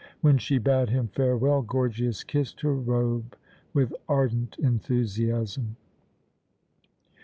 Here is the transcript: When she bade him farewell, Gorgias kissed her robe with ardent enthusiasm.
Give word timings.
When 0.21 0.39
she 0.39 0.57
bade 0.57 0.89
him 0.89 1.09
farewell, 1.09 1.61
Gorgias 1.61 2.23
kissed 2.23 2.61
her 2.61 2.73
robe 2.73 3.35
with 3.75 3.93
ardent 4.09 4.55
enthusiasm. 4.57 5.75